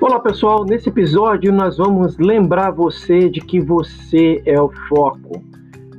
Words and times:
Olá 0.00 0.20
pessoal, 0.20 0.64
nesse 0.64 0.88
episódio 0.88 1.52
nós 1.52 1.78
vamos 1.78 2.18
lembrar 2.18 2.70
você 2.70 3.30
de 3.30 3.40
que 3.40 3.60
você 3.60 4.42
é 4.44 4.60
o 4.60 4.68
foco. 4.88 5.42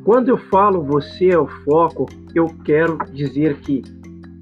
Quando 0.03 0.29
eu 0.29 0.37
falo 0.37 0.83
você 0.83 1.29
é 1.29 1.37
o 1.37 1.47
foco, 1.47 2.07
eu 2.35 2.47
quero 2.63 2.97
dizer 3.11 3.57
que 3.57 3.81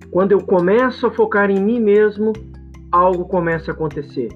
quando 0.10 0.34
eu 0.34 0.40
começo 0.40 1.08
a 1.08 1.12
focar 1.12 1.50
em 1.50 1.64
mim 1.64 1.80
mesmo, 1.80 2.34
algo 2.92 3.26
começa 3.26 3.72
a 3.72 3.74
acontecer. 3.74 4.28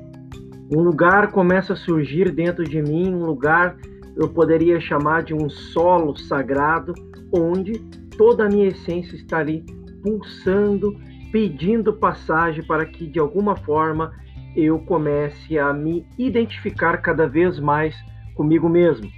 Um 0.73 0.82
lugar 0.82 1.32
começa 1.32 1.73
a 1.73 1.76
surgir 1.76 2.32
dentro 2.32 2.64
de 2.64 2.82
mim, 2.82 3.14
um 3.14 3.26
lugar 3.26 3.76
eu 4.16 4.30
poderia 4.30 4.80
chamar 4.80 5.23
de 5.23 5.34
um 5.34 5.50
solo 5.50 6.16
sagrado, 6.16 6.94
onde 7.32 7.73
toda 8.18 8.46
a 8.46 8.50
minha 8.50 8.68
essência 8.68 9.16
está 9.16 9.39
ali 9.39 9.66
pulsando, 10.02 10.96
pedindo 11.36 11.92
passagem 11.92 12.64
para 12.64 12.86
que 12.86 13.06
de 13.06 13.20
alguma 13.20 13.57
forma 13.57 14.14
eu 14.56 14.80
comece 14.80 15.60
a 15.60 15.74
me 15.74 16.07
identificar 16.18 17.02
cada 17.02 17.28
vez 17.28 17.60
mais 17.60 17.93
comigo 18.36 18.70
mesmo, 18.70 19.12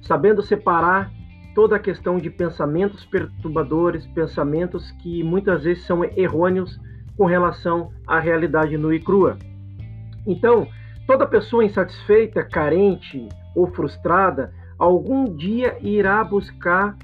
sabendo 0.00 0.40
separar 0.40 1.12
toda 1.54 1.76
a 1.76 1.78
questão 1.78 2.16
de 2.16 2.30
pensamentos 2.30 3.04
perturbadores, 3.04 4.06
pensamentos 4.06 4.90
que 5.02 5.22
muitas 5.22 5.64
vezes 5.64 5.84
são 5.84 6.02
errôneos 6.02 6.80
com 7.14 7.26
relação 7.26 7.92
à 8.06 8.18
realidade 8.18 8.78
nua 8.78 8.96
e 8.96 9.00
crua. 9.00 9.36
Então, 10.26 10.66
toda 11.06 11.26
pessoa 11.26 11.62
insatisfeita, 11.62 12.42
carente 12.42 13.28
ou 13.54 13.66
frustrada, 13.66 14.50
algum 14.78 15.36
dia 15.36 15.76
irá 15.82 16.24
buscar 16.24 16.96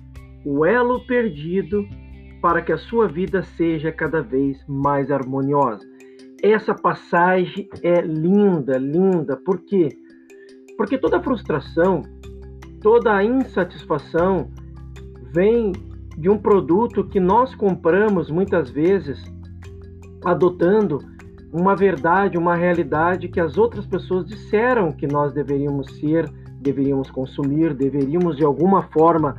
o 0.47 0.64
elo 0.64 1.06
perdido 1.06 1.86
para 2.46 2.62
que 2.62 2.70
a 2.70 2.78
sua 2.78 3.09
vida 3.09 3.42
seja 3.42 3.91
cada 3.91 4.23
vez 4.23 4.56
mais 4.68 5.10
harmoniosa. 5.10 5.84
Essa 6.41 6.72
passagem 6.72 7.69
é 7.83 8.00
linda, 8.00 8.78
linda. 8.78 9.36
Por 9.36 9.58
quê? 9.62 9.89
Porque 10.77 10.97
toda 10.97 11.20
frustração, 11.20 12.02
toda 12.80 13.24
insatisfação 13.24 14.48
vem 15.34 15.72
de 16.17 16.30
um 16.30 16.39
produto 16.39 17.02
que 17.02 17.19
nós 17.19 17.52
compramos 17.56 18.30
muitas 18.30 18.70
vezes 18.70 19.20
adotando 20.24 21.00
uma 21.52 21.74
verdade, 21.74 22.39
uma 22.39 22.55
realidade 22.55 23.27
que 23.27 23.41
as 23.41 23.58
outras 23.58 23.89
pessoas 23.89 24.24
disseram 24.24 24.92
que 24.92 25.08
nós 25.08 25.33
deveríamos 25.33 25.98
ser, 25.98 26.30
deveríamos 26.61 27.11
consumir, 27.11 27.74
deveríamos 27.74 28.36
de 28.36 28.44
alguma 28.44 28.84
forma 28.84 29.34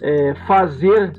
é, 0.00 0.34
fazer 0.46 1.12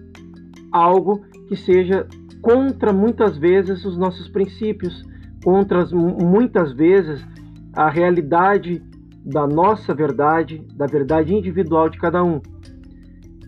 algo 0.71 1.21
que 1.47 1.55
seja 1.55 2.07
contra 2.41 2.93
muitas 2.93 3.37
vezes 3.37 3.83
os 3.85 3.97
nossos 3.97 4.27
princípios, 4.29 5.03
contra 5.43 5.85
muitas 5.85 6.73
vezes 6.73 7.25
a 7.73 7.89
realidade 7.89 8.81
da 9.23 9.45
nossa 9.45 9.93
verdade, 9.93 10.65
da 10.75 10.85
verdade 10.85 11.33
individual 11.33 11.89
de 11.89 11.97
cada 11.97 12.23
um. 12.23 12.41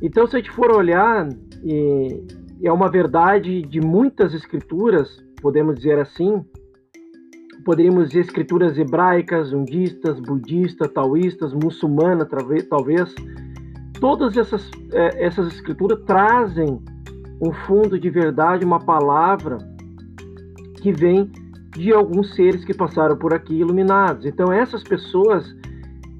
Então, 0.01 0.27
se 0.27 0.35
a 0.35 0.39
gente 0.39 0.51
for 0.51 0.75
olhar, 0.75 1.27
é 2.63 2.71
uma 2.71 2.89
verdade 2.89 3.61
de 3.61 3.79
muitas 3.79 4.33
escrituras, 4.33 5.23
podemos 5.41 5.75
dizer 5.75 5.99
assim, 5.99 6.43
poderíamos 7.63 8.09
dizer 8.09 8.21
escrituras 8.21 8.77
hebraicas, 8.77 9.53
undistas, 9.53 10.19
budistas, 10.19 10.91
taoístas, 10.91 11.53
muçulmanas, 11.53 12.27
talvez. 12.69 13.13
Todas 13.99 14.35
essas, 14.35 14.69
é, 14.91 15.25
essas 15.25 15.47
escrituras 15.47 15.99
trazem 16.05 16.81
um 17.41 17.51
fundo 17.51 17.99
de 17.99 18.09
verdade, 18.09 18.63
uma 18.63 18.79
palavra 18.79 19.57
que 20.81 20.91
vem 20.91 21.31
de 21.75 21.91
alguns 21.91 22.35
seres 22.35 22.63
que 22.63 22.73
passaram 22.73 23.17
por 23.17 23.33
aqui 23.33 23.55
iluminados. 23.55 24.25
Então, 24.25 24.51
essas 24.53 24.83
pessoas 24.83 25.55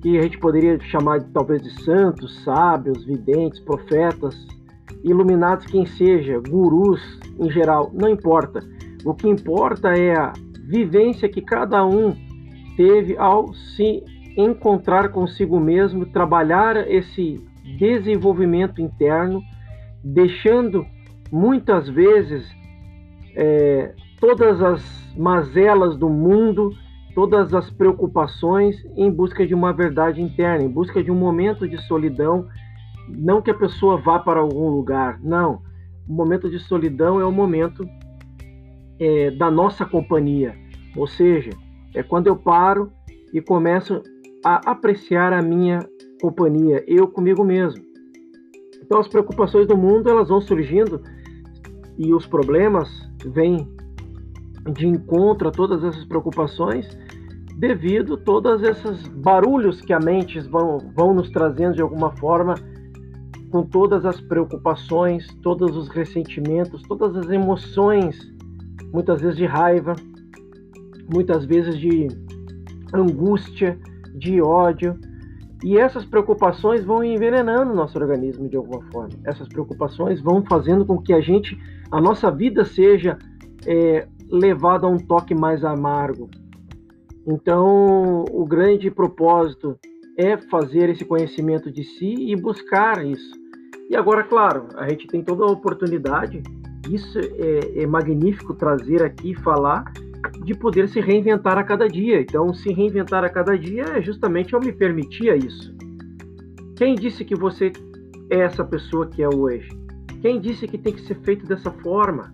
que 0.01 0.17
a 0.17 0.23
gente 0.23 0.39
poderia 0.39 0.79
chamar 0.79 1.21
talvez 1.31 1.61
de 1.61 1.83
santos, 1.83 2.43
sábios, 2.43 3.05
videntes, 3.05 3.59
profetas, 3.59 4.35
iluminados, 5.03 5.65
quem 5.67 5.85
seja, 5.85 6.39
gurus 6.39 7.19
em 7.39 7.51
geral, 7.51 7.91
não 7.93 8.09
importa. 8.09 8.63
O 9.05 9.13
que 9.13 9.27
importa 9.27 9.89
é 9.89 10.17
a 10.17 10.33
vivência 10.67 11.29
que 11.29 11.41
cada 11.41 11.85
um 11.85 12.15
teve 12.75 13.15
ao 13.17 13.53
se 13.53 14.03
encontrar 14.37 15.09
consigo 15.09 15.59
mesmo, 15.59 16.05
trabalhar 16.05 16.89
esse 16.89 17.39
desenvolvimento 17.77 18.81
interno, 18.81 19.41
deixando 20.03 20.85
muitas 21.31 21.87
vezes 21.87 22.49
é, 23.35 23.93
todas 24.19 24.61
as 24.61 25.15
mazelas 25.17 25.97
do 25.97 26.09
mundo, 26.09 26.71
todas 27.15 27.53
as 27.53 27.69
preocupações 27.69 28.75
em 28.95 29.09
busca 29.09 29.45
de 29.45 29.53
uma 29.53 29.73
verdade 29.73 30.21
interna, 30.21 30.63
em 30.63 30.69
busca 30.69 31.03
de 31.03 31.09
um 31.09 31.15
momento 31.15 31.67
de 31.67 31.77
solidão. 31.83 32.47
Não 33.07 33.41
que 33.41 33.51
a 33.51 33.55
pessoa 33.55 33.97
vá 33.97 34.19
para 34.19 34.39
algum 34.39 34.69
lugar, 34.69 35.19
não. 35.21 35.61
O 36.07 36.13
momento 36.13 36.49
de 36.49 36.59
solidão 36.59 37.19
é 37.19 37.25
o 37.25 37.31
momento 37.31 37.87
é, 38.99 39.31
da 39.31 39.49
nossa 39.49 39.85
companhia, 39.85 40.55
ou 40.95 41.07
seja, 41.07 41.51
é 41.95 42.03
quando 42.03 42.27
eu 42.27 42.35
paro 42.35 42.91
e 43.33 43.41
começo 43.41 44.01
a 44.43 44.71
apreciar 44.71 45.33
a 45.33 45.41
minha 45.41 45.79
companhia, 46.21 46.83
eu 46.87 47.07
comigo 47.07 47.43
mesmo. 47.43 47.83
Então 48.83 48.99
as 48.99 49.07
preocupações 49.07 49.67
do 49.67 49.77
mundo 49.77 50.09
elas 50.09 50.29
vão 50.29 50.41
surgindo 50.41 51.01
e 52.01 52.13
os 52.13 52.25
problemas 52.25 52.89
vêm 53.25 53.67
de 54.73 54.87
encontro 54.87 55.49
a 55.49 55.51
todas 55.51 55.83
essas 55.83 56.03
preocupações 56.05 56.87
devido 57.57 58.15
a 58.15 58.17
todos 58.17 58.63
esses 58.63 59.07
barulhos 59.07 59.81
que 59.81 59.93
a 59.93 59.99
mente 59.99 60.39
vão, 60.39 60.79
vão 60.95 61.13
nos 61.13 61.29
trazendo 61.29 61.75
de 61.75 61.81
alguma 61.81 62.11
forma 62.17 62.55
com 63.51 63.63
todas 63.63 64.05
as 64.05 64.19
preocupações, 64.19 65.27
todos 65.43 65.75
os 65.77 65.89
ressentimentos, 65.89 66.81
todas 66.83 67.15
as 67.15 67.29
emoções 67.29 68.31
muitas 68.91 69.21
vezes 69.21 69.37
de 69.37 69.45
raiva, 69.45 69.95
muitas 71.13 71.45
vezes 71.45 71.77
de 71.77 72.07
angústia, 72.93 73.77
de 74.15 74.41
ódio. 74.41 74.99
E 75.63 75.77
essas 75.77 76.05
preocupações 76.05 76.83
vão 76.83 77.03
envenenando 77.03 77.71
o 77.71 77.75
nosso 77.75 77.97
organismo 77.97 78.49
de 78.49 78.57
alguma 78.57 78.81
forma. 78.91 79.13
Essas 79.23 79.47
preocupações 79.47 80.19
vão 80.21 80.43
fazendo 80.43 80.85
com 80.85 80.99
que 80.99 81.13
a 81.13 81.21
gente, 81.21 81.57
a 81.91 82.01
nossa 82.01 82.31
vida 82.31 82.65
seja 82.65 83.17
é, 83.65 84.07
levada 84.29 84.87
a 84.87 84.89
um 84.89 84.97
toque 84.97 85.35
mais 85.35 85.63
amargo. 85.63 86.29
Então, 87.27 88.25
o 88.31 88.45
grande 88.45 88.89
propósito 88.89 89.77
é 90.17 90.35
fazer 90.37 90.89
esse 90.89 91.05
conhecimento 91.05 91.71
de 91.71 91.83
si 91.83 92.15
e 92.31 92.35
buscar 92.35 93.05
isso. 93.05 93.39
E 93.89 93.95
agora, 93.95 94.23
claro, 94.23 94.67
a 94.75 94.89
gente 94.89 95.07
tem 95.07 95.23
toda 95.23 95.43
a 95.43 95.51
oportunidade 95.51 96.41
isso 96.89 97.19
é, 97.19 97.83
é 97.83 97.87
magnífico 97.87 98.53
trazer 98.53 99.03
aqui 99.03 99.31
e 99.31 99.35
falar 99.35 99.83
de 100.43 100.53
poder 100.53 100.87
se 100.89 100.99
reinventar 100.99 101.57
a 101.57 101.63
cada 101.63 101.87
dia. 101.87 102.21
Então, 102.21 102.53
se 102.53 102.71
reinventar 102.73 103.23
a 103.23 103.29
cada 103.29 103.57
dia 103.57 103.83
é 103.95 104.01
justamente 104.01 104.53
eu 104.53 104.59
me 104.59 104.71
permitir 104.71 105.35
isso. 105.43 105.75
Quem 106.75 106.95
disse 106.95 107.23
que 107.23 107.35
você 107.35 107.71
é 108.29 108.39
essa 108.39 108.63
pessoa 108.63 109.07
que 109.07 109.21
é 109.21 109.29
hoje? 109.29 109.69
Quem 110.21 110.39
disse 110.39 110.67
que 110.67 110.77
tem 110.77 110.93
que 110.93 111.01
ser 111.01 111.15
feito 111.21 111.45
dessa 111.45 111.71
forma? 111.71 112.33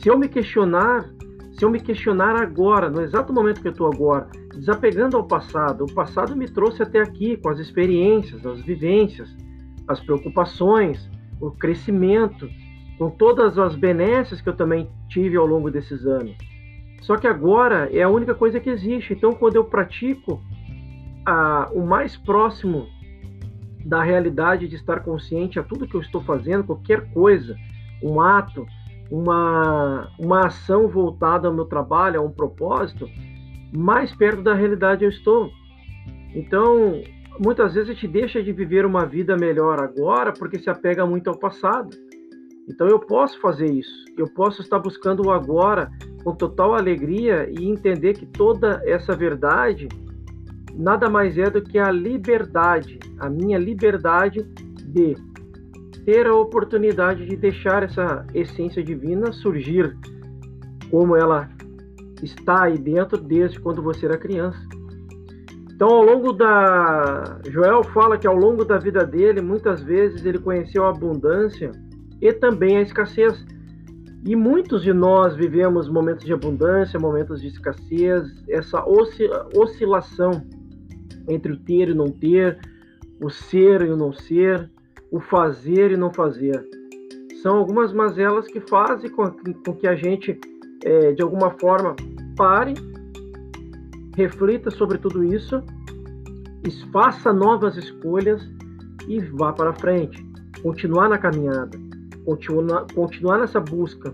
Se 0.00 0.08
eu 0.08 0.18
me 0.18 0.28
questionar, 0.28 1.10
se 1.52 1.64
eu 1.64 1.70
me 1.70 1.80
questionar 1.80 2.36
agora, 2.36 2.90
no 2.90 3.00
exato 3.00 3.32
momento 3.32 3.60
que 3.60 3.68
eu 3.68 3.72
estou 3.72 3.86
agora, 3.86 4.28
desapegando 4.54 5.16
ao 5.16 5.24
passado, 5.24 5.84
o 5.84 5.94
passado 5.94 6.36
me 6.36 6.48
trouxe 6.48 6.82
até 6.82 7.00
aqui 7.00 7.36
com 7.36 7.48
as 7.48 7.58
experiências, 7.58 8.44
as 8.44 8.60
vivências, 8.62 9.34
as 9.88 10.00
preocupações, 10.00 11.10
o 11.40 11.50
crescimento, 11.50 12.48
com 12.98 13.10
todas 13.10 13.58
as 13.58 13.74
benesses 13.76 14.40
que 14.40 14.48
eu 14.48 14.56
também 14.56 14.88
tive 15.08 15.36
ao 15.36 15.46
longo 15.46 15.70
desses 15.70 16.06
anos. 16.06 16.36
Só 17.04 17.16
que 17.18 17.26
agora 17.26 17.90
é 17.92 18.02
a 18.02 18.08
única 18.08 18.34
coisa 18.34 18.58
que 18.58 18.70
existe. 18.70 19.12
Então, 19.12 19.32
quando 19.32 19.56
eu 19.56 19.64
pratico 19.64 20.40
a, 21.26 21.68
o 21.74 21.84
mais 21.86 22.16
próximo 22.16 22.86
da 23.84 24.02
realidade 24.02 24.66
de 24.66 24.76
estar 24.76 25.00
consciente 25.00 25.58
a 25.58 25.62
tudo 25.62 25.86
que 25.86 25.94
eu 25.94 26.00
estou 26.00 26.22
fazendo, 26.22 26.64
qualquer 26.64 27.12
coisa, 27.12 27.54
um 28.02 28.22
ato, 28.22 28.64
uma, 29.10 30.08
uma 30.18 30.46
ação 30.46 30.88
voltada 30.88 31.46
ao 31.46 31.52
meu 31.52 31.66
trabalho, 31.66 32.20
a 32.20 32.22
um 32.24 32.30
propósito, 32.30 33.06
mais 33.76 34.14
perto 34.14 34.40
da 34.40 34.54
realidade 34.54 35.04
eu 35.04 35.10
estou. 35.10 35.50
Então, 36.34 37.02
muitas 37.38 37.74
vezes 37.74 37.90
a 37.90 37.92
gente 37.92 38.08
deixa 38.08 38.42
de 38.42 38.50
viver 38.50 38.86
uma 38.86 39.04
vida 39.04 39.36
melhor 39.36 39.78
agora 39.78 40.32
porque 40.32 40.58
se 40.58 40.70
apega 40.70 41.04
muito 41.04 41.28
ao 41.28 41.38
passado. 41.38 41.94
Então 42.68 42.86
eu 42.86 42.98
posso 42.98 43.40
fazer 43.40 43.70
isso. 43.70 44.04
Eu 44.16 44.26
posso 44.28 44.62
estar 44.62 44.78
buscando 44.78 45.26
o 45.26 45.30
agora 45.30 45.90
com 46.22 46.34
total 46.34 46.74
alegria 46.74 47.48
e 47.50 47.68
entender 47.68 48.14
que 48.14 48.26
toda 48.26 48.80
essa 48.84 49.14
verdade 49.14 49.88
nada 50.74 51.08
mais 51.08 51.38
é 51.38 51.48
do 51.48 51.62
que 51.62 51.78
a 51.78 51.90
liberdade, 51.90 52.98
a 53.18 53.28
minha 53.28 53.58
liberdade 53.58 54.42
de 54.86 55.16
ter 56.04 56.26
a 56.26 56.34
oportunidade 56.34 57.26
de 57.26 57.36
deixar 57.36 57.82
essa 57.82 58.26
essência 58.34 58.82
divina 58.82 59.32
surgir 59.32 59.96
como 60.90 61.16
ela 61.16 61.48
está 62.22 62.64
aí 62.64 62.78
dentro 62.78 63.18
desde 63.18 63.60
quando 63.60 63.82
você 63.82 64.06
era 64.06 64.18
criança. 64.18 64.58
Então, 65.72 65.88
ao 65.88 66.04
longo 66.04 66.32
da. 66.32 67.40
Joel 67.50 67.82
fala 67.82 68.16
que 68.16 68.26
ao 68.26 68.36
longo 68.36 68.64
da 68.64 68.78
vida 68.78 69.04
dele, 69.04 69.40
muitas 69.40 69.82
vezes 69.82 70.24
ele 70.24 70.38
conheceu 70.38 70.84
a 70.86 70.90
abundância 70.90 71.72
e 72.24 72.32
também 72.32 72.78
a 72.78 72.80
escassez. 72.80 73.44
E 74.24 74.34
muitos 74.34 74.82
de 74.82 74.94
nós 74.94 75.36
vivemos 75.36 75.90
momentos 75.90 76.24
de 76.24 76.32
abundância, 76.32 76.98
momentos 76.98 77.42
de 77.42 77.48
escassez, 77.48 78.24
essa 78.48 78.82
oscilação 79.54 80.42
entre 81.28 81.52
o 81.52 81.58
ter 81.58 81.90
e 81.90 81.94
não 81.94 82.10
ter, 82.10 82.58
o 83.22 83.28
ser 83.28 83.82
e 83.82 83.90
o 83.90 83.96
não 83.96 84.14
ser, 84.14 84.70
o 85.10 85.20
fazer 85.20 85.90
e 85.90 85.96
não 85.98 86.10
fazer. 86.10 86.66
São 87.42 87.58
algumas 87.58 87.92
mazelas 87.92 88.46
que 88.46 88.60
fazem 88.60 89.10
com, 89.10 89.30
que 89.74 89.86
a 89.86 89.94
gente, 89.94 90.40
é, 90.82 91.12
de 91.12 91.22
alguma 91.22 91.50
forma, 91.50 91.94
pare, 92.34 92.72
reflita 94.16 94.70
sobre 94.70 94.96
tudo 94.96 95.22
isso, 95.22 95.62
faça 96.90 97.30
novas 97.34 97.76
escolhas 97.76 98.40
e 99.06 99.20
vá 99.20 99.52
para 99.52 99.74
frente. 99.74 100.24
Continuar 100.62 101.10
na 101.10 101.18
caminhada 101.18 101.83
continuar, 102.24 102.86
continuar 102.94 103.38
nessa 103.38 103.60
busca. 103.60 104.12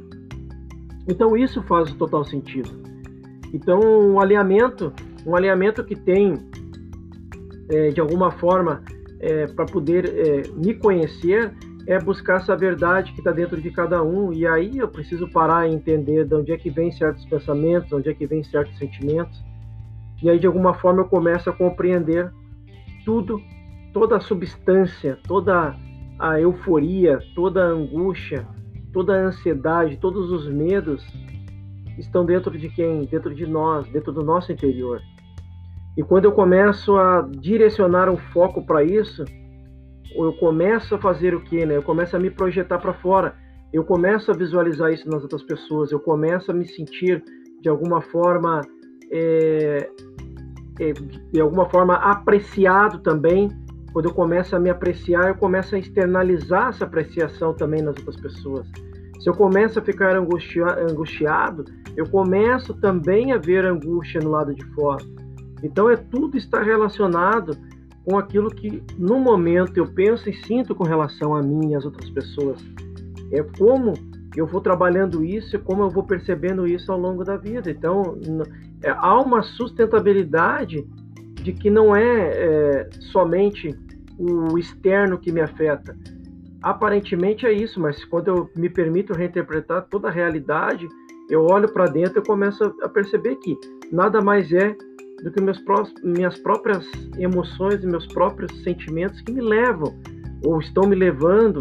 Então 1.08 1.36
isso 1.36 1.62
faz 1.62 1.92
total 1.94 2.24
sentido. 2.24 2.70
Então 3.52 3.80
um 3.80 4.20
alinhamento, 4.20 4.92
um 5.26 5.34
alinhamento 5.34 5.84
que 5.84 5.96
tem 5.96 6.34
é, 7.68 7.88
de 7.88 8.00
alguma 8.00 8.30
forma 8.32 8.82
é, 9.20 9.46
para 9.46 9.66
poder 9.66 10.06
é, 10.06 10.42
me 10.54 10.74
conhecer 10.74 11.52
é 11.86 11.98
buscar 11.98 12.36
essa 12.36 12.56
verdade 12.56 13.12
que 13.12 13.18
está 13.18 13.32
dentro 13.32 13.60
de 13.60 13.70
cada 13.70 14.02
um 14.02 14.32
e 14.32 14.46
aí 14.46 14.78
eu 14.78 14.88
preciso 14.88 15.28
parar 15.30 15.68
e 15.68 15.74
entender 15.74 16.24
de 16.24 16.34
onde 16.34 16.52
é 16.52 16.56
que 16.56 16.70
vem 16.70 16.92
certos 16.92 17.24
pensamentos, 17.24 17.88
de 17.88 17.94
onde 17.94 18.08
é 18.08 18.14
que 18.14 18.26
vem 18.26 18.42
certos 18.44 18.76
sentimentos 18.78 19.42
e 20.22 20.28
aí 20.28 20.38
de 20.38 20.46
alguma 20.46 20.74
forma 20.74 21.00
eu 21.00 21.08
começo 21.08 21.48
a 21.48 21.52
compreender 21.52 22.30
tudo, 23.04 23.40
toda 23.92 24.16
a 24.16 24.20
substância, 24.20 25.18
toda 25.26 25.74
a 26.20 26.38
euforia, 26.38 27.18
toda 27.34 27.64
a 27.64 27.68
angústia, 27.68 28.46
toda 28.92 29.14
a 29.14 29.26
ansiedade, 29.28 29.96
todos 29.96 30.30
os 30.30 30.46
medos 30.46 31.02
estão 31.98 32.26
dentro 32.26 32.56
de 32.56 32.68
quem? 32.68 33.06
Dentro 33.06 33.34
de 33.34 33.46
nós, 33.46 33.88
dentro 33.88 34.12
do 34.12 34.22
nosso 34.22 34.52
interior. 34.52 35.00
E 35.96 36.02
quando 36.02 36.26
eu 36.26 36.32
começo 36.32 36.96
a 36.96 37.22
direcionar 37.22 38.10
um 38.10 38.18
foco 38.18 38.64
para 38.64 38.84
isso, 38.84 39.24
eu 40.14 40.32
começo 40.34 40.94
a 40.94 40.98
fazer 40.98 41.34
o 41.34 41.40
que, 41.40 41.64
né? 41.64 41.76
Eu 41.76 41.82
começo 41.82 42.14
a 42.14 42.18
me 42.18 42.30
projetar 42.30 42.78
para 42.78 42.92
fora. 42.92 43.34
Eu 43.72 43.84
começo 43.84 44.30
a 44.30 44.34
visualizar 44.34 44.92
isso 44.92 45.08
nas 45.08 45.22
outras 45.22 45.42
pessoas. 45.42 45.90
Eu 45.90 46.00
começo 46.00 46.50
a 46.50 46.54
me 46.54 46.66
sentir 46.66 47.22
de 47.62 47.68
alguma 47.68 48.02
forma, 48.02 48.60
é, 49.10 49.88
é, 50.80 50.92
de 51.32 51.40
alguma 51.40 51.68
forma 51.70 51.94
apreciado 51.94 52.98
também 53.00 53.48
quando 53.92 54.06
eu 54.06 54.14
começo 54.14 54.54
a 54.54 54.58
me 54.60 54.70
apreciar, 54.70 55.28
eu 55.28 55.34
começo 55.34 55.74
a 55.74 55.78
externalizar 55.78 56.68
essa 56.68 56.84
apreciação 56.84 57.54
também 57.54 57.82
nas 57.82 57.96
outras 57.96 58.16
pessoas. 58.16 58.66
Se 59.20 59.28
eu 59.28 59.34
começo 59.34 59.78
a 59.78 59.82
ficar 59.82 60.16
angustiado, 60.16 61.64
eu 61.96 62.08
começo 62.08 62.72
também 62.74 63.32
a 63.32 63.38
ver 63.38 63.64
angústia 63.64 64.20
no 64.20 64.30
lado 64.30 64.54
de 64.54 64.64
fora. 64.74 65.04
Então 65.62 65.90
é 65.90 65.96
tudo 65.96 66.36
está 66.36 66.62
relacionado 66.62 67.56
com 68.04 68.16
aquilo 68.16 68.48
que 68.48 68.82
no 68.96 69.18
momento 69.18 69.76
eu 69.76 69.86
penso 69.92 70.30
e 70.30 70.32
sinto 70.32 70.74
com 70.74 70.84
relação 70.84 71.34
a 71.34 71.42
mim 71.42 71.72
e 71.72 71.74
às 71.74 71.84
outras 71.84 72.08
pessoas. 72.10 72.58
É 73.32 73.42
como 73.58 73.92
eu 74.36 74.46
vou 74.46 74.60
trabalhando 74.60 75.24
isso 75.24 75.56
e 75.56 75.58
como 75.58 75.82
eu 75.82 75.90
vou 75.90 76.04
percebendo 76.04 76.66
isso 76.66 76.90
ao 76.90 76.98
longo 76.98 77.24
da 77.24 77.36
vida. 77.36 77.70
Então 77.70 78.16
é, 78.82 78.90
há 78.90 79.20
uma 79.20 79.42
sustentabilidade 79.42 80.88
de 81.42 81.52
que 81.52 81.70
não 81.70 81.94
é, 81.94 82.02
é 82.04 82.88
somente 83.12 83.74
o 84.18 84.58
externo 84.58 85.18
que 85.18 85.32
me 85.32 85.40
afeta. 85.40 85.96
Aparentemente 86.62 87.46
é 87.46 87.52
isso, 87.52 87.80
mas 87.80 88.04
quando 88.04 88.28
eu 88.28 88.50
me 88.54 88.68
permito 88.68 89.14
reinterpretar 89.14 89.86
toda 89.88 90.08
a 90.08 90.10
realidade, 90.10 90.86
eu 91.30 91.44
olho 91.46 91.72
para 91.72 91.86
dentro 91.86 92.20
e 92.20 92.26
começo 92.26 92.74
a 92.82 92.88
perceber 92.88 93.36
que 93.36 93.56
nada 93.90 94.20
mais 94.20 94.52
é 94.52 94.76
do 95.22 95.30
que 95.30 95.40
meus 95.40 95.62
minhas 96.02 96.38
próprias 96.38 96.86
emoções 97.18 97.82
e 97.82 97.86
meus 97.86 98.06
próprios 98.06 98.52
sentimentos 98.62 99.20
que 99.22 99.32
me 99.32 99.40
levam 99.40 99.98
ou 100.44 100.58
estão 100.60 100.86
me 100.86 100.96
levando 100.96 101.60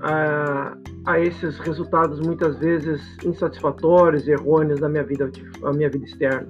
a, 0.00 0.76
a 1.06 1.20
esses 1.20 1.58
resultados 1.58 2.20
muitas 2.20 2.58
vezes 2.58 3.00
insatisfatórios, 3.24 4.26
errôneos 4.28 4.80
da 4.80 4.88
minha 4.88 5.04
vida, 5.04 5.30
a 5.62 5.72
minha 5.72 5.88
vida 5.88 6.04
externa. 6.04 6.48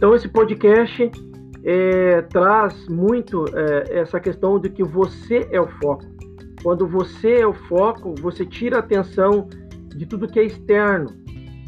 Então 0.00 0.14
esse 0.14 0.28
podcast 0.30 1.10
é, 1.62 2.22
traz 2.22 2.88
muito 2.88 3.44
é, 3.54 3.98
essa 3.98 4.18
questão 4.18 4.58
de 4.58 4.70
que 4.70 4.82
você 4.82 5.46
é 5.52 5.60
o 5.60 5.68
foco. 5.72 6.06
Quando 6.62 6.88
você 6.88 7.40
é 7.40 7.46
o 7.46 7.52
foco, 7.52 8.14
você 8.18 8.46
tira 8.46 8.76
a 8.76 8.80
atenção 8.80 9.46
de 9.94 10.06
tudo 10.06 10.26
que 10.26 10.40
é 10.40 10.44
externo. 10.44 11.10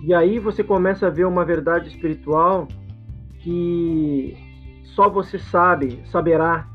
E 0.02 0.14
aí 0.14 0.38
você 0.38 0.64
começa 0.64 1.08
a 1.08 1.10
ver 1.10 1.26
uma 1.26 1.44
verdade 1.44 1.90
espiritual 1.90 2.68
que 3.40 4.34
só 4.94 5.10
você 5.10 5.38
sabe, 5.38 6.02
saberá. 6.06 6.66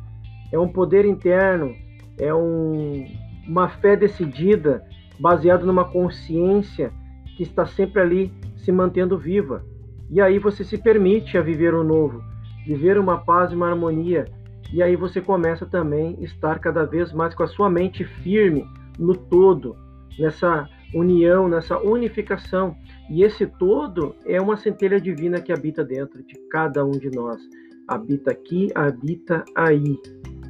É 0.51 0.59
um 0.59 0.67
poder 0.67 1.05
interno, 1.05 1.73
é 2.19 2.31
um, 2.35 3.03
uma 3.47 3.67
fé 3.67 3.95
decidida, 3.95 4.85
baseada 5.19 5.65
numa 5.65 5.85
consciência 5.85 6.93
que 7.35 7.41
está 7.41 7.65
sempre 7.65 7.99
ali 7.99 8.33
se 8.57 8.71
mantendo 8.71 9.17
viva. 9.17 9.65
E 10.09 10.21
aí 10.21 10.39
você 10.39 10.63
se 10.63 10.77
permite 10.77 11.37
a 11.37 11.41
viver 11.41 11.73
o 11.73 11.83
novo, 11.83 12.23
viver 12.65 12.97
uma 12.97 13.17
paz 13.17 13.51
e 13.51 13.55
uma 13.55 13.69
harmonia. 13.69 14.25
E 14.71 14.81
aí 14.81 14.95
você 14.95 15.21
começa 15.21 15.65
também 15.65 16.17
a 16.19 16.23
estar 16.23 16.59
cada 16.59 16.85
vez 16.85 17.11
mais 17.13 17.35
com 17.35 17.43
a 17.43 17.47
sua 17.47 17.69
mente 17.69 18.03
firme 18.03 18.65
no 18.97 19.15
todo, 19.15 19.75
nessa 20.17 20.67
união, 20.93 21.47
nessa 21.47 21.77
unificação. 21.79 22.75
E 23.09 23.23
esse 23.23 23.45
todo 23.45 24.15
é 24.25 24.39
uma 24.39 24.57
centelha 24.57 24.99
divina 24.99 25.41
que 25.41 25.51
habita 25.51 25.83
dentro 25.83 26.23
de 26.23 26.35
cada 26.49 26.85
um 26.85 26.91
de 26.91 27.09
nós. 27.09 27.41
Habita 27.87 28.31
aqui, 28.31 28.69
habita 28.75 29.43
aí. 29.55 29.97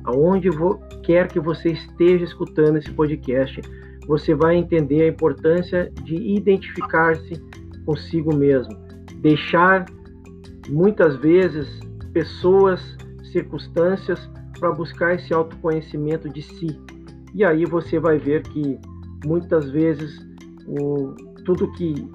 Aonde 0.03 0.49
quer 1.03 1.27
que 1.27 1.39
você 1.39 1.69
esteja 1.69 2.23
escutando 2.23 2.77
esse 2.77 2.91
podcast, 2.91 3.61
você 4.07 4.33
vai 4.33 4.55
entender 4.55 5.01
a 5.01 5.07
importância 5.07 5.91
de 6.03 6.15
identificar-se 6.15 7.33
consigo 7.85 8.33
mesmo 8.33 8.86
deixar 9.21 9.85
muitas 10.69 11.15
vezes 11.17 11.79
pessoas, 12.13 12.81
circunstâncias 13.31 14.29
para 14.59 14.71
buscar 14.71 15.15
esse 15.15 15.33
autoconhecimento 15.33 16.29
de 16.29 16.41
si. 16.41 16.79
E 17.33 17.43
aí 17.43 17.65
você 17.65 17.99
vai 17.99 18.17
ver 18.17 18.43
que 18.43 18.79
muitas 19.25 19.69
vezes 19.69 20.19
o, 20.67 21.13
tudo 21.45 21.71
que 21.73 22.09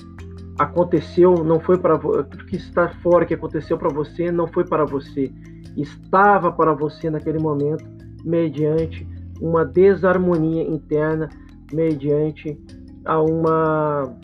aconteceu 0.58 1.44
não 1.44 1.60
foi 1.60 1.78
para 1.78 1.98
tudo 1.98 2.44
que 2.46 2.56
está 2.56 2.88
fora 3.02 3.24
que 3.24 3.34
aconteceu 3.34 3.78
para 3.78 3.88
você 3.88 4.30
não 4.30 4.46
foi 4.46 4.64
para 4.64 4.84
você, 4.84 5.32
estava 5.76 6.52
para 6.52 6.74
você 6.74 7.08
naquele 7.08 7.38
momento 7.38 7.84
mediante 8.24 9.06
uma 9.40 9.64
desarmonia 9.64 10.62
interna, 10.62 11.28
mediante 11.72 12.58
a 13.04 13.20
uma 13.20 14.14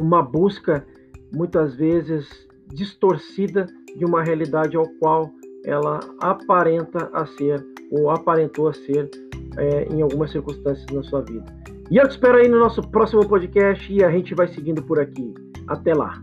uma 0.00 0.22
busca 0.22 0.86
muitas 1.32 1.74
vezes 1.74 2.28
distorcida 2.72 3.66
de 3.96 4.04
uma 4.04 4.22
realidade 4.22 4.76
ao 4.76 4.86
qual 5.00 5.30
ela 5.64 6.00
aparenta 6.20 7.10
a 7.12 7.26
ser 7.26 7.64
ou 7.90 8.10
aparentou 8.10 8.68
a 8.68 8.72
ser 8.72 9.10
é, 9.56 9.84
em 9.92 10.00
algumas 10.00 10.30
circunstâncias 10.30 10.86
na 10.92 11.02
sua 11.02 11.22
vida. 11.22 11.44
E 11.90 11.96
eu 11.96 12.06
te 12.06 12.12
espero 12.12 12.38
aí 12.38 12.48
no 12.48 12.58
nosso 12.58 12.80
próximo 12.82 13.26
podcast 13.28 13.92
e 13.92 14.04
a 14.04 14.10
gente 14.10 14.34
vai 14.34 14.46
seguindo 14.48 14.82
por 14.82 15.00
aqui. 15.00 15.34
Até 15.66 15.92
lá! 15.92 16.22